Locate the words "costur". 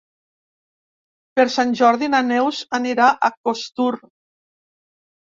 3.49-3.91